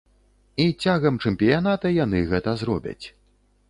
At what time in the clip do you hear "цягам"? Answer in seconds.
0.85-1.21